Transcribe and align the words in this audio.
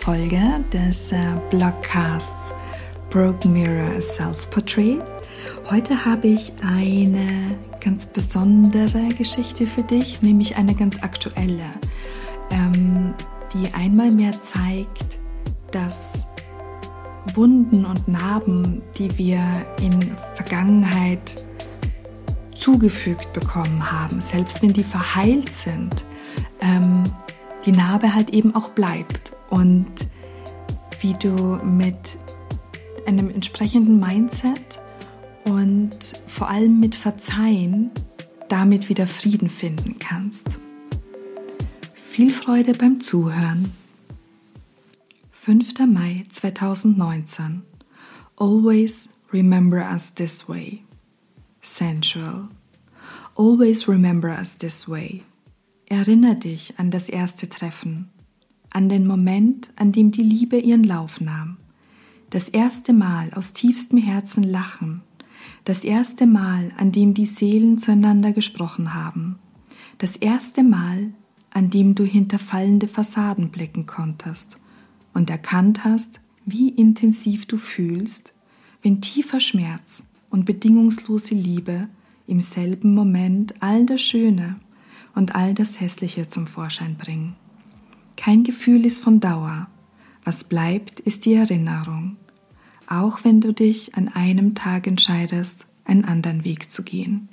Folge 0.00 0.64
des 0.72 1.12
äh, 1.12 1.20
Blogcasts 1.50 2.54
Broken 3.10 3.52
Mirror 3.52 4.00
Self-Portrait. 4.00 5.02
Heute 5.70 6.04
habe 6.04 6.28
ich 6.28 6.52
eine 6.62 7.26
ganz 7.80 8.06
besondere 8.06 9.08
Geschichte 9.16 9.66
für 9.66 9.82
dich, 9.82 10.22
nämlich 10.22 10.56
eine 10.56 10.74
ganz 10.74 11.02
aktuelle, 11.02 11.64
ähm, 12.50 13.14
die 13.52 13.72
einmal 13.74 14.10
mehr 14.10 14.40
zeigt, 14.40 15.18
dass 15.72 16.26
Wunden 17.34 17.84
und 17.84 18.08
Narben, 18.08 18.82
die 18.96 19.16
wir 19.18 19.40
in 19.80 20.00
Vergangenheit 20.34 21.44
zugefügt 22.54 23.32
bekommen 23.32 23.90
haben, 23.90 24.20
selbst 24.20 24.62
wenn 24.62 24.72
die 24.72 24.84
verheilt 24.84 25.52
sind, 25.52 26.04
ähm, 26.60 27.04
die 27.66 27.72
Narbe 27.72 28.14
halt 28.14 28.30
eben 28.30 28.54
auch 28.54 28.70
bleibt 28.70 29.32
und 29.50 29.86
wie 31.00 31.12
du 31.14 31.30
mit 31.64 32.18
einem 33.06 33.30
entsprechenden 33.30 33.98
Mindset 34.00 34.80
und 35.44 36.20
vor 36.26 36.48
allem 36.48 36.80
mit 36.80 36.94
Verzeihen 36.94 37.90
damit 38.48 38.88
wieder 38.88 39.06
Frieden 39.06 39.48
finden 39.48 39.98
kannst. 39.98 40.58
Viel 41.94 42.32
Freude 42.32 42.72
beim 42.74 43.00
Zuhören. 43.00 43.72
5. 45.32 45.78
Mai 45.86 46.24
2019. 46.30 47.62
Always 48.36 49.08
remember 49.32 49.78
us 49.78 50.12
this 50.12 50.48
way. 50.48 50.82
Sensual. 51.62 52.48
Always 53.34 53.88
remember 53.88 54.30
us 54.30 54.56
this 54.58 54.88
way. 54.88 55.22
Erinner 55.86 56.34
dich 56.34 56.74
an 56.78 56.90
das 56.90 57.08
erste 57.08 57.48
Treffen, 57.48 58.10
an 58.70 58.88
den 58.88 59.06
Moment, 59.06 59.70
an 59.76 59.92
dem 59.92 60.12
die 60.12 60.22
Liebe 60.22 60.58
ihren 60.58 60.84
Lauf 60.84 61.20
nahm, 61.20 61.56
das 62.30 62.48
erste 62.48 62.92
Mal 62.92 63.32
aus 63.34 63.52
tiefstem 63.52 63.98
Herzen 63.98 64.42
lachen, 64.42 65.02
das 65.64 65.84
erste 65.84 66.26
Mal, 66.26 66.72
an 66.76 66.92
dem 66.92 67.14
die 67.14 67.26
Seelen 67.26 67.78
zueinander 67.78 68.32
gesprochen 68.32 68.94
haben, 68.94 69.38
das 69.98 70.16
erste 70.16 70.62
Mal, 70.62 71.12
an 71.50 71.70
dem 71.70 71.94
du 71.94 72.04
hinter 72.04 72.38
fallende 72.38 72.88
Fassaden 72.88 73.50
blicken 73.50 73.86
konntest 73.86 74.58
und 75.14 75.30
erkannt 75.30 75.84
hast, 75.84 76.20
wie 76.44 76.68
intensiv 76.68 77.46
du 77.46 77.56
fühlst, 77.56 78.32
wenn 78.82 79.00
tiefer 79.00 79.40
Schmerz 79.40 80.02
und 80.30 80.44
bedingungslose 80.44 81.34
Liebe 81.34 81.88
im 82.26 82.40
selben 82.40 82.94
Moment 82.94 83.54
all 83.60 83.86
das 83.86 84.02
Schöne 84.02 84.56
und 85.14 85.34
all 85.34 85.54
das 85.54 85.80
Hässliche 85.80 86.28
zum 86.28 86.46
Vorschein 86.46 86.96
bringen. 86.96 87.34
Kein 88.18 88.42
Gefühl 88.42 88.84
ist 88.84 88.98
von 88.98 89.20
Dauer. 89.20 89.68
Was 90.24 90.42
bleibt, 90.42 90.98
ist 90.98 91.24
die 91.24 91.34
Erinnerung. 91.34 92.16
Auch 92.88 93.22
wenn 93.22 93.40
du 93.40 93.54
dich 93.54 93.94
an 93.94 94.08
einem 94.08 94.56
Tag 94.56 94.88
entscheidest, 94.88 95.66
einen 95.84 96.04
anderen 96.04 96.44
Weg 96.44 96.72
zu 96.72 96.82
gehen. 96.82 97.28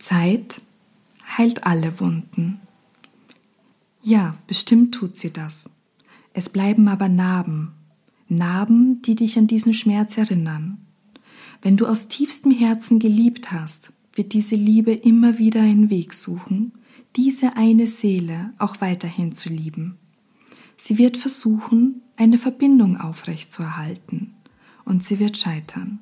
Zeit 0.00 0.60
heilt 1.38 1.66
alle 1.66 2.00
Wunden. 2.00 2.60
Ja, 4.02 4.34
bestimmt 4.48 4.92
tut 4.92 5.18
sie 5.18 5.32
das. 5.32 5.70
Es 6.32 6.48
bleiben 6.48 6.88
aber 6.88 7.08
Narben, 7.08 7.70
Narben, 8.28 9.02
die 9.02 9.14
dich 9.14 9.38
an 9.38 9.46
diesen 9.46 9.72
Schmerz 9.72 10.18
erinnern. 10.18 10.78
Wenn 11.62 11.76
du 11.76 11.86
aus 11.86 12.08
tiefstem 12.08 12.50
Herzen 12.50 12.98
geliebt 12.98 13.52
hast, 13.52 13.92
wird 14.14 14.32
diese 14.32 14.56
Liebe 14.56 14.92
immer 14.92 15.38
wieder 15.38 15.60
einen 15.60 15.90
Weg 15.90 16.12
suchen, 16.12 16.72
diese 17.18 17.56
eine 17.56 17.88
Seele 17.88 18.54
auch 18.58 18.80
weiterhin 18.80 19.32
zu 19.32 19.48
lieben. 19.48 19.98
Sie 20.76 20.98
wird 20.98 21.16
versuchen, 21.16 22.02
eine 22.16 22.38
Verbindung 22.38 22.96
aufrechtzuerhalten, 22.96 24.34
und 24.84 25.02
sie 25.02 25.18
wird 25.18 25.36
scheitern. 25.36 25.98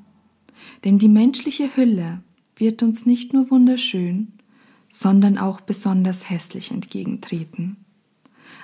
Denn 0.85 0.99
die 0.99 1.09
menschliche 1.09 1.75
Hülle 1.75 2.23
wird 2.55 2.83
uns 2.83 3.07
nicht 3.07 3.33
nur 3.33 3.51
wunderschön, 3.51 4.35
sondern 4.91 5.39
auch 5.39 5.63
besonders 5.63 6.29
hässlich 6.29 6.71
entgegentreten. 6.71 7.79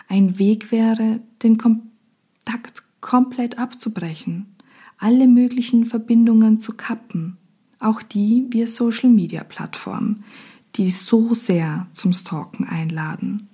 Ein 0.07 0.39
Weg 0.39 0.71
wäre, 0.71 1.21
den 1.43 1.57
Kontakt 1.57 2.83
komplett 3.01 3.59
abzubrechen, 3.59 4.55
alle 4.99 5.27
möglichen 5.27 5.87
Verbindungen 5.87 6.61
zu 6.61 6.75
kappen 6.75 7.39
auch 7.83 8.03
die 8.03 8.47
via 8.51 8.67
Social-Media-Plattformen, 8.67 10.25
die 10.77 10.91
so 10.91 11.35
sehr 11.35 11.87
zum 11.93 12.13
Stalken 12.13 12.67
einladen. 12.67 13.49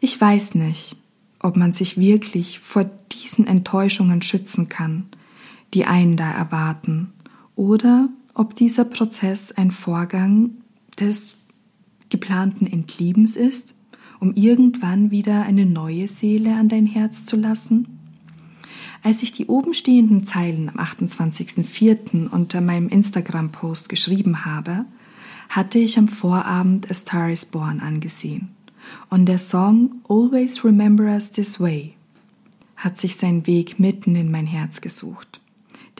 Ich 0.00 0.20
weiß 0.20 0.54
nicht, 0.54 0.96
ob 1.40 1.56
man 1.56 1.72
sich 1.72 1.98
wirklich 1.98 2.60
vor 2.60 2.84
diesen 3.12 3.46
Enttäuschungen 3.46 4.22
schützen 4.22 4.68
kann, 4.68 5.06
die 5.74 5.84
einen 5.84 6.16
da 6.16 6.30
erwarten, 6.30 7.12
oder 7.54 8.08
ob 8.34 8.56
dieser 8.56 8.84
Prozess 8.84 9.52
ein 9.52 9.70
Vorgang 9.70 10.50
des 10.98 11.36
geplanten 12.08 12.66
Entliebens 12.66 13.36
ist, 13.36 13.74
um 14.20 14.34
irgendwann 14.34 15.10
wieder 15.10 15.42
eine 15.42 15.66
neue 15.66 16.08
Seele 16.08 16.54
an 16.54 16.68
dein 16.68 16.86
Herz 16.86 17.24
zu 17.24 17.36
lassen? 17.36 17.98
Als 19.02 19.22
ich 19.22 19.32
die 19.32 19.46
oben 19.46 19.74
stehenden 19.74 20.24
Zeilen 20.24 20.68
am 20.68 20.76
28.04. 20.76 22.28
unter 22.28 22.60
meinem 22.60 22.88
Instagram-Post 22.88 23.88
geschrieben 23.88 24.44
habe, 24.44 24.84
hatte 25.56 25.78
ich 25.78 25.98
am 25.98 26.08
Vorabend 26.08 26.90
A 26.90 26.94
Star 26.94 27.30
is 27.30 27.46
Born 27.46 27.80
angesehen. 27.80 28.48
Und 29.10 29.26
der 29.26 29.38
Song 29.38 30.02
Always 30.08 30.64
Remember 30.64 31.04
Us 31.04 31.30
This 31.30 31.60
Way 31.60 31.94
hat 32.76 32.98
sich 32.98 33.16
seinen 33.16 33.46
Weg 33.46 33.78
mitten 33.78 34.16
in 34.16 34.30
mein 34.30 34.46
Herz 34.46 34.80
gesucht. 34.80 35.40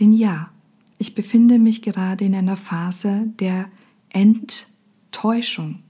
Denn 0.00 0.12
ja, 0.12 0.50
ich 0.98 1.14
befinde 1.14 1.58
mich 1.58 1.82
gerade 1.82 2.24
in 2.24 2.34
einer 2.34 2.56
Phase 2.56 3.28
der 3.38 3.66
Enttäuschung. 4.08 5.80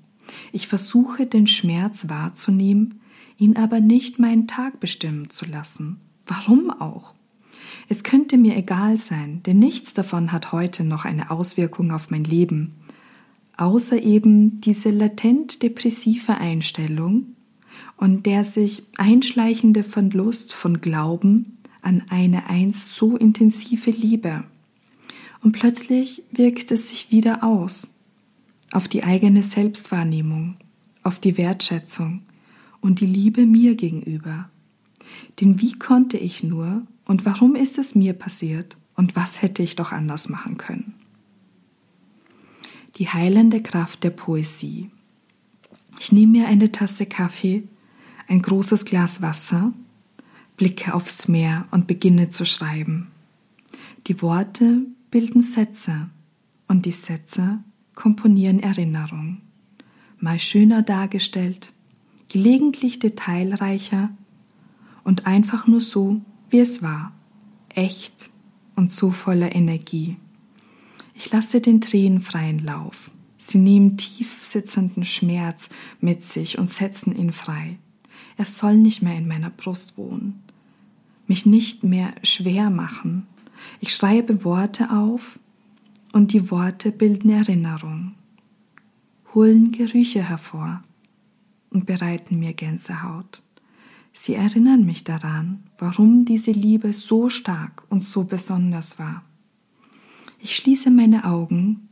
Ich 0.52 0.68
versuche 0.68 1.26
den 1.26 1.46
Schmerz 1.46 2.08
wahrzunehmen, 2.08 3.00
ihn 3.38 3.56
aber 3.56 3.80
nicht 3.80 4.18
meinen 4.18 4.46
Tag 4.46 4.80
bestimmen 4.80 5.30
zu 5.30 5.46
lassen 5.46 5.98
Warum 6.26 6.70
auch? 6.70 7.14
Es 7.88 8.04
könnte 8.04 8.38
mir 8.38 8.56
egal 8.56 8.96
sein, 8.96 9.42
denn 9.44 9.58
nichts 9.58 9.92
davon 9.92 10.32
hat 10.32 10.52
heute 10.52 10.84
noch 10.84 11.04
eine 11.04 11.30
Auswirkung 11.30 11.90
auf 11.90 12.10
mein 12.10 12.24
Leben, 12.24 12.74
außer 13.62 14.02
eben 14.02 14.60
diese 14.60 14.90
latent 14.90 15.62
depressive 15.62 16.34
Einstellung 16.34 17.36
und 17.96 18.26
der 18.26 18.42
sich 18.42 18.82
einschleichende 18.96 19.84
Verlust 19.84 20.52
von 20.52 20.80
Glauben 20.80 21.58
an 21.80 22.02
eine 22.08 22.48
einst 22.48 22.96
so 22.96 23.16
intensive 23.16 23.90
Liebe. 23.90 24.42
Und 25.42 25.52
plötzlich 25.52 26.24
wirkt 26.32 26.72
es 26.72 26.88
sich 26.88 27.12
wieder 27.12 27.44
aus 27.44 27.90
auf 28.72 28.88
die 28.88 29.04
eigene 29.04 29.42
Selbstwahrnehmung, 29.44 30.56
auf 31.04 31.20
die 31.20 31.36
Wertschätzung 31.36 32.22
und 32.80 33.00
die 33.00 33.06
Liebe 33.06 33.46
mir 33.46 33.76
gegenüber. 33.76 34.48
Denn 35.40 35.60
wie 35.60 35.78
konnte 35.78 36.16
ich 36.16 36.42
nur 36.42 36.82
und 37.04 37.26
warum 37.26 37.54
ist 37.54 37.78
es 37.78 37.94
mir 37.94 38.14
passiert 38.14 38.76
und 38.96 39.14
was 39.14 39.40
hätte 39.40 39.62
ich 39.62 39.76
doch 39.76 39.92
anders 39.92 40.28
machen 40.28 40.56
können? 40.56 40.94
Die 42.96 43.08
heilende 43.08 43.62
Kraft 43.62 44.04
der 44.04 44.10
Poesie. 44.10 44.90
Ich 45.98 46.12
nehme 46.12 46.32
mir 46.32 46.48
eine 46.48 46.72
Tasse 46.72 47.06
Kaffee, 47.06 47.64
ein 48.28 48.42
großes 48.42 48.84
Glas 48.84 49.22
Wasser, 49.22 49.72
blicke 50.56 50.94
aufs 50.94 51.28
Meer 51.28 51.66
und 51.70 51.86
beginne 51.86 52.28
zu 52.28 52.44
schreiben. 52.44 53.08
Die 54.06 54.20
Worte 54.20 54.82
bilden 55.10 55.42
Sätze 55.42 56.10
und 56.68 56.86
die 56.86 56.92
Sätze 56.92 57.58
komponieren 57.94 58.60
Erinnerung. 58.60 59.38
Mal 60.18 60.38
schöner 60.38 60.82
dargestellt, 60.82 61.72
gelegentlich 62.28 62.98
detailreicher 62.98 64.10
und 65.04 65.26
einfach 65.26 65.66
nur 65.66 65.80
so, 65.80 66.20
wie 66.50 66.60
es 66.60 66.82
war, 66.82 67.12
echt 67.68 68.30
und 68.76 68.92
so 68.92 69.10
voller 69.10 69.54
Energie. 69.54 70.16
Ich 71.14 71.30
lasse 71.30 71.60
den 71.60 71.80
Tränen 71.80 72.20
freien 72.20 72.58
Lauf. 72.58 73.10
Sie 73.38 73.58
nehmen 73.58 73.96
tief 73.96 74.46
sitzenden 74.46 75.04
Schmerz 75.04 75.68
mit 76.00 76.24
sich 76.24 76.58
und 76.58 76.68
setzen 76.68 77.16
ihn 77.16 77.32
frei. 77.32 77.78
Er 78.36 78.44
soll 78.44 78.76
nicht 78.76 79.02
mehr 79.02 79.16
in 79.16 79.26
meiner 79.26 79.50
Brust 79.50 79.98
wohnen, 79.98 80.42
mich 81.26 81.44
nicht 81.44 81.82
mehr 81.82 82.14
schwer 82.22 82.70
machen. 82.70 83.26
Ich 83.80 83.94
schreibe 83.94 84.44
Worte 84.44 84.90
auf 84.90 85.38
und 86.12 86.32
die 86.32 86.50
Worte 86.50 86.92
bilden 86.92 87.30
Erinnerung, 87.30 88.14
holen 89.34 89.72
Gerüche 89.72 90.22
hervor 90.22 90.82
und 91.70 91.86
bereiten 91.86 92.38
mir 92.38 92.52
Gänsehaut. 92.52 93.42
Sie 94.12 94.34
erinnern 94.34 94.84
mich 94.84 95.04
daran, 95.04 95.62
warum 95.78 96.24
diese 96.24 96.52
Liebe 96.52 96.92
so 96.92 97.28
stark 97.30 97.82
und 97.88 98.04
so 98.04 98.24
besonders 98.24 98.98
war. 98.98 99.24
Ich 100.44 100.56
schließe 100.56 100.90
meine 100.90 101.24
Augen, 101.24 101.88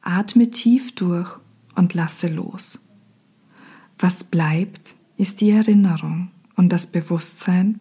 atme 0.00 0.50
tief 0.50 0.94
durch 0.94 1.38
und 1.74 1.92
lasse 1.92 2.28
los. 2.28 2.80
Was 3.98 4.24
bleibt, 4.24 4.94
ist 5.18 5.42
die 5.42 5.50
Erinnerung 5.50 6.30
und 6.56 6.70
das 6.70 6.86
Bewusstsein, 6.86 7.78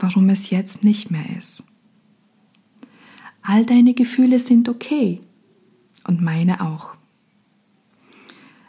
warum 0.00 0.28
es 0.30 0.50
jetzt 0.50 0.82
nicht 0.82 1.12
mehr 1.12 1.36
ist. 1.38 1.62
All 3.40 3.64
deine 3.64 3.94
Gefühle 3.94 4.40
sind 4.40 4.68
okay 4.68 5.20
und 6.02 6.20
meine 6.20 6.60
auch. 6.60 6.96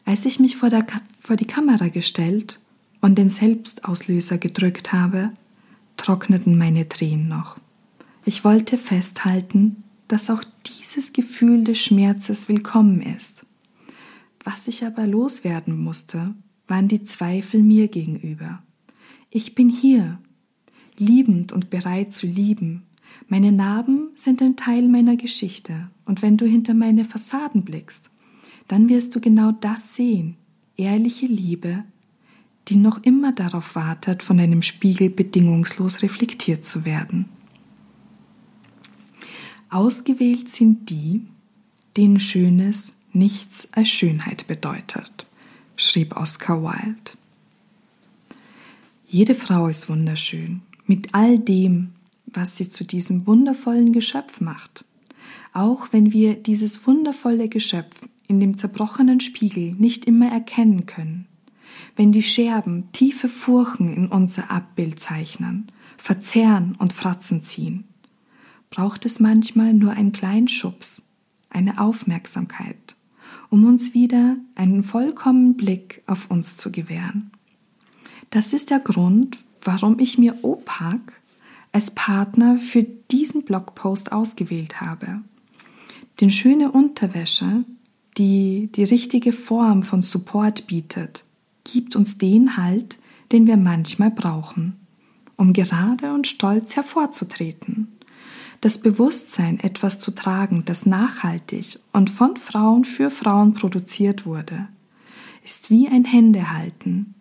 Als 0.06 0.28
ich 0.28 0.40
mich 0.40 0.58
vor, 0.58 0.70
der, 0.70 0.86
vor 1.20 1.38
die 1.38 1.48
Kamera 1.48 1.88
gestellt 1.88 2.60
und 3.02 3.18
den 3.18 3.32
Selbstauslöser 3.32 4.38
gedrückt 4.38 4.94
habe, 4.94 5.32
trockneten 5.98 6.56
meine 6.56 6.88
Tränen 6.88 7.28
noch. 7.28 7.58
Ich 8.26 8.44
wollte 8.44 8.78
festhalten, 8.78 9.82
dass 10.08 10.30
auch 10.30 10.44
dieses 10.66 11.14
Gefühl 11.14 11.64
des 11.64 11.80
Schmerzes 11.80 12.48
willkommen 12.48 13.02
ist. 13.02 13.46
Was 14.44 14.68
ich 14.68 14.86
aber 14.86 15.08
loswerden 15.08 15.78
musste, 15.78 16.36
waren 16.68 16.88
die 16.88 17.04
Zweifel 17.04 17.64
mir 17.64 17.88
gegenüber. 17.88 18.62
Ich 19.30 19.56
bin 19.56 19.70
hier, 19.70 20.20
liebend 20.98 21.52
und 21.52 21.70
bereit 21.70 22.14
zu 22.14 22.28
lieben. 22.28 22.84
Meine 23.28 23.52
Narben 23.52 24.10
sind 24.16 24.42
ein 24.42 24.56
Teil 24.56 24.88
meiner 24.88 25.16
Geschichte, 25.16 25.90
und 26.06 26.22
wenn 26.22 26.38
du 26.38 26.46
hinter 26.46 26.74
meine 26.74 27.04
Fassaden 27.04 27.64
blickst, 27.64 28.12
dann 28.68 28.90
wirst 28.90 29.16
du 29.16 29.20
genau 29.20 29.52
das 29.52 29.96
sehen, 29.96 30.36
ehrliche 30.78 31.26
Liebe, 31.26 31.84
die 32.68 32.76
noch 32.76 33.04
immer 33.04 33.32
darauf 33.32 33.76
wartet, 33.76 34.24
von 34.24 34.40
einem 34.40 34.62
Spiegel 34.62 35.10
bedingungslos 35.10 36.02
reflektiert 36.02 36.66
zu 36.66 36.86
werden. 36.86 37.26
Ausgewählt 39.76 40.48
sind 40.48 40.90
die, 40.90 41.24
denen 41.98 42.22
Schönes 42.22 42.94
nichts 43.12 43.68
als 43.74 43.90
Schönheit 43.90 44.48
bedeutet, 44.48 45.26
schrieb 45.76 46.16
Oscar 46.16 46.64
Wilde. 46.64 47.12
Jede 49.06 49.36
Frau 49.36 49.68
ist 49.68 49.90
wunderschön, 49.90 50.62
mit 50.86 51.14
all 51.14 51.38
dem, 51.40 51.90
was 52.26 52.56
sie 52.56 52.70
zu 52.70 52.86
diesem 52.86 53.28
wundervollen 53.28 53.92
Geschöpf 53.92 54.40
macht. 54.40 54.86
Auch 55.52 55.90
wenn 55.92 56.14
wir 56.14 56.36
dieses 56.36 56.88
wundervolle 56.88 57.50
Geschöpf 57.50 58.08
in 58.30 58.40
dem 58.40 58.58
zerbrochenen 58.58 59.20
Spiegel 59.20 59.74
nicht 59.74 60.06
immer 60.06 60.32
erkennen 60.32 60.86
können, 60.86 61.28
wenn 61.98 62.14
die 62.14 62.24
Scherben 62.24 62.94
tiefe 62.94 63.28
Furchen 63.28 63.94
in 63.94 64.08
unser 64.08 64.52
Abbild 64.52 65.02
zeichnen, 65.02 65.68
verzerren 65.98 66.76
und 66.80 66.94
Fratzen 66.94 67.42
ziehen, 67.42 67.84
braucht 68.76 69.06
es 69.06 69.22
manchmal 69.22 69.74
nur 69.74 69.92
einen 69.92 70.12
kleinen 70.12 70.50
Schubs, 70.50 71.02
eine 71.50 71.80
Aufmerksamkeit, 71.80 72.98
um 73.50 73.66
uns 73.66 73.94
wieder 73.94 74.36
einen 74.54 74.84
vollkommenen 74.84 75.56
Blick 75.56 76.04
auf 76.08 76.30
uns 76.30 76.58
zu 76.58 76.74
gewähren. 76.74 77.32
Das 78.32 78.52
ist 78.52 78.72
der 78.72 78.80
Grund, 78.80 79.38
warum 79.62 79.98
ich 80.00 80.18
mir 80.18 80.44
OPAC 80.44 81.22
als 81.72 81.92
Partner 81.92 82.58
für 82.58 82.84
diesen 82.84 83.44
Blogpost 83.44 84.12
ausgewählt 84.12 84.82
habe. 84.82 85.22
Denn 86.20 86.30
schöne 86.30 86.70
Unterwäsche, 86.74 87.64
die 88.18 88.70
die 88.76 88.84
richtige 88.84 89.32
Form 89.32 89.84
von 89.84 90.02
Support 90.02 90.68
bietet, 90.68 91.24
gibt 91.64 91.96
uns 91.96 92.18
den 92.18 92.58
Halt, 92.58 92.98
den 93.32 93.48
wir 93.48 93.56
manchmal 93.56 94.12
brauchen, 94.12 94.76
um 95.38 95.54
gerade 95.54 96.14
und 96.14 96.28
stolz 96.28 96.76
hervorzutreten. 96.76 97.95
Das 98.62 98.80
Bewusstsein, 98.80 99.60
etwas 99.60 100.00
zu 100.00 100.12
tragen, 100.12 100.64
das 100.66 100.86
nachhaltig 100.86 101.80
und 101.94 102.10
von 102.10 102.38
Frauen 102.38 102.86
für 102.86 103.12
Frauen 103.12 103.54
produziert 103.54 104.26
wurde, 104.26 104.68
ist 105.44 105.70
wie 105.70 105.88
ein 105.88 106.06
Händehalten. 106.06 107.14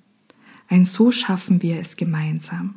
Ein 0.69 0.85
So 0.85 1.13
schaffen 1.13 1.63
wir 1.63 1.79
es 1.79 1.97
gemeinsam. 1.97 2.77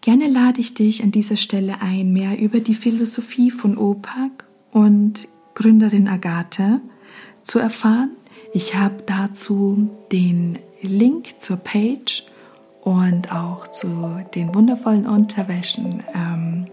Gerne 0.00 0.28
lade 0.28 0.60
ich 0.60 0.74
dich 0.74 1.02
an 1.02 1.12
dieser 1.12 1.36
Stelle 1.36 1.80
ein, 1.80 2.12
mehr 2.12 2.40
über 2.40 2.60
die 2.60 2.74
Philosophie 2.74 3.50
von 3.50 3.76
OPAC 3.76 4.44
und 4.72 5.28
Gründerin 5.54 6.08
Agathe 6.08 6.80
zu 7.42 7.58
erfahren. 7.58 8.10
Ich 8.54 8.74
habe 8.74 9.02
dazu 9.06 9.90
den 10.12 10.58
Link 10.82 11.40
zur 11.40 11.58
Page 11.58 12.24
und 12.88 13.30
auch 13.30 13.66
zu 13.66 14.18
den 14.34 14.54
wundervollen 14.54 15.06
Unterwäschen 15.06 16.02
ähm, 16.14 16.64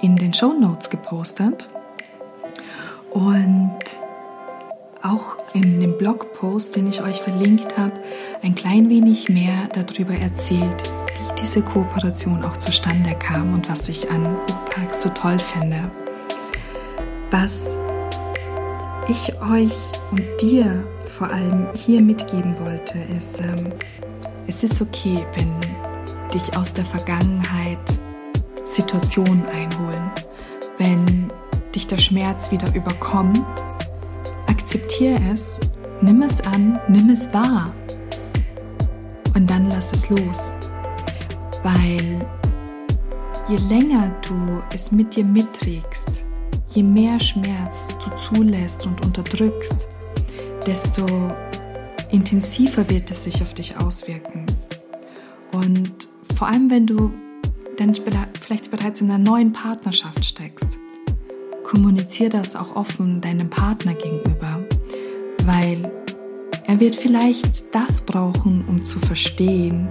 in 0.00 0.16
den 0.16 0.32
Show 0.32 0.54
Notes 0.54 0.88
gepostet. 0.88 1.68
Und 3.10 3.76
auch 5.02 5.36
in 5.52 5.80
dem 5.80 5.98
Blogpost, 5.98 6.76
den 6.76 6.88
ich 6.88 7.02
euch 7.02 7.20
verlinkt 7.20 7.76
habe, 7.76 7.92
ein 8.42 8.54
klein 8.54 8.88
wenig 8.88 9.28
mehr 9.28 9.68
darüber 9.74 10.14
erzählt, 10.14 10.82
wie 11.18 11.42
diese 11.42 11.60
Kooperation 11.60 12.42
auch 12.42 12.56
zustande 12.56 13.14
kam 13.18 13.52
und 13.52 13.68
was 13.68 13.86
ich 13.90 14.10
an 14.10 14.36
UPAC 14.36 14.94
so 14.94 15.10
toll 15.10 15.38
finde. 15.38 15.90
Was 17.30 17.76
ich 19.08 19.34
euch 19.42 19.76
und 20.10 20.22
dir 20.40 20.84
vor 21.10 21.28
allem 21.28 21.66
hier 21.74 22.00
mitgeben 22.00 22.54
wollte, 22.60 22.98
ist, 23.14 23.40
ähm, 23.40 23.74
es 24.50 24.64
ist 24.64 24.82
okay, 24.82 25.24
wenn 25.36 25.54
dich 26.34 26.56
aus 26.56 26.72
der 26.72 26.84
Vergangenheit 26.84 27.78
Situationen 28.64 29.46
einholen. 29.46 30.10
Wenn 30.76 31.30
dich 31.72 31.86
der 31.86 31.98
Schmerz 31.98 32.50
wieder 32.50 32.74
überkommt, 32.74 33.44
akzeptiere 34.48 35.20
es, 35.32 35.60
nimm 36.00 36.22
es 36.22 36.40
an, 36.40 36.80
nimm 36.88 37.10
es 37.10 37.32
wahr 37.32 37.72
und 39.36 39.48
dann 39.48 39.68
lass 39.68 39.92
es 39.92 40.10
los. 40.10 40.52
Weil 41.62 42.26
je 43.48 43.56
länger 43.68 44.10
du 44.26 44.60
es 44.74 44.90
mit 44.90 45.14
dir 45.14 45.24
mitträgst, 45.24 46.24
je 46.74 46.82
mehr 46.82 47.20
Schmerz 47.20 47.86
du 48.04 48.10
zulässt 48.16 48.84
und 48.84 49.04
unterdrückst, 49.06 49.86
desto 50.66 51.06
intensiver 52.12 52.88
wird 52.90 53.10
es 53.10 53.24
sich 53.24 53.42
auf 53.42 53.54
dich 53.54 53.76
auswirken. 53.76 54.46
Und 55.52 56.08
vor 56.36 56.48
allem, 56.48 56.70
wenn 56.70 56.86
du 56.86 57.12
dann 57.76 57.94
vielleicht 57.94 58.70
bereits 58.70 59.00
in 59.00 59.10
einer 59.10 59.18
neuen 59.18 59.52
Partnerschaft 59.52 60.24
steckst, 60.24 60.78
kommuniziere 61.62 62.30
das 62.30 62.56
auch 62.56 62.76
offen 62.76 63.20
deinem 63.20 63.48
Partner 63.48 63.94
gegenüber, 63.94 64.60
weil 65.44 65.90
er 66.66 66.80
wird 66.80 66.94
vielleicht 66.94 67.74
das 67.74 68.00
brauchen, 68.02 68.64
um 68.68 68.84
zu 68.84 68.98
verstehen, 68.98 69.88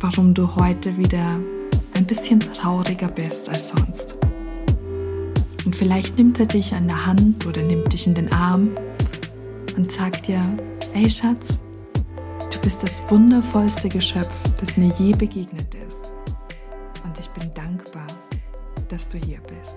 warum 0.00 0.34
du 0.34 0.54
heute 0.56 0.96
wieder 0.96 1.40
ein 1.94 2.06
bisschen 2.06 2.40
trauriger 2.40 3.08
bist 3.08 3.48
als 3.48 3.70
sonst. 3.70 4.16
Und 5.64 5.74
vielleicht 5.74 6.16
nimmt 6.16 6.38
er 6.38 6.46
dich 6.46 6.74
an 6.74 6.86
der 6.86 7.06
Hand 7.06 7.46
oder 7.46 7.62
nimmt 7.62 7.92
dich 7.92 8.06
in 8.06 8.14
den 8.14 8.32
Arm 8.32 8.70
und 9.76 9.90
sagt 9.90 10.28
dir, 10.28 10.40
ey 10.96 11.10
Schatz, 11.10 11.60
du 12.50 12.58
bist 12.60 12.82
das 12.82 13.02
wundervollste 13.10 13.88
Geschöpf, 13.88 14.32
das 14.58 14.78
mir 14.78 14.90
je 14.98 15.12
begegnet 15.12 15.74
ist. 15.74 16.10
Und 17.04 17.18
ich 17.18 17.28
bin 17.30 17.52
dankbar, 17.52 18.06
dass 18.88 19.06
du 19.06 19.18
hier 19.18 19.38
bist. 19.40 19.76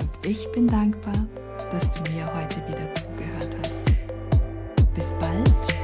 Und 0.00 0.26
ich 0.26 0.46
bin 0.52 0.66
dankbar, 0.66 1.26
dass 1.70 1.90
du 1.90 2.00
mir 2.12 2.26
heute 2.34 2.56
wieder 2.68 2.94
zugehört 2.94 3.56
hast. 3.62 4.94
Bis 4.94 5.14
bald 5.18 5.74